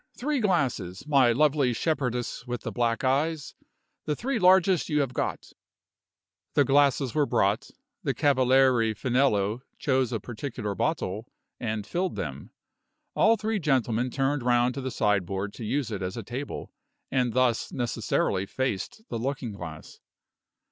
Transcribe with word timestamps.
three 0.17 0.39
glasses, 0.39 1.05
my 1.05 1.31
lovely 1.31 1.73
shepherdess 1.73 2.47
with 2.47 2.61
the 2.61 2.71
black 2.71 3.03
eyes 3.03 3.53
the 4.05 4.15
three 4.15 4.39
largest 4.39 4.89
you 4.89 4.99
have 4.99 5.13
got." 5.13 5.53
The 6.55 6.65
glasses 6.65 7.13
were 7.13 7.27
brought; 7.27 7.69
the 8.01 8.15
Cavaliere 8.15 8.95
Finello 8.95 9.61
chose 9.77 10.11
a 10.11 10.19
particular 10.19 10.73
bottle, 10.73 11.27
and 11.59 11.85
filled 11.85 12.15
them. 12.15 12.49
All 13.15 13.37
three 13.37 13.59
gentlemen 13.59 14.09
turned 14.09 14.41
round 14.41 14.73
to 14.73 14.81
the 14.81 14.89
sideboard 14.89 15.53
to 15.53 15.63
use 15.63 15.91
it 15.91 16.01
as 16.01 16.17
a 16.17 16.23
table, 16.23 16.71
and 17.11 17.33
thus 17.33 17.71
necessarily 17.71 18.47
faced 18.47 19.03
the 19.09 19.19
looking 19.19 19.51
glass. 19.51 19.99